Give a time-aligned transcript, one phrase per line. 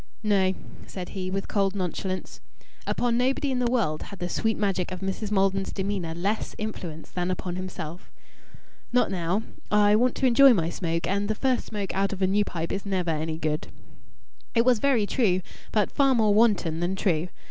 [0.23, 0.55] "No,"
[0.87, 2.41] said he, with cold nonchalance.
[2.87, 5.29] Upon nobody in the world had the sweet magic of Mrs.
[5.29, 8.09] Maldon's demeanour less influence than upon himself.
[8.91, 9.43] "Not now.
[9.69, 12.71] I want to enjoy my smoke, and the first smoke out of a new pipe
[12.71, 13.67] is never any good."
[14.55, 15.41] It was very true,
[15.71, 17.25] but far more wanton than true.
[17.25, 17.29] Mrs.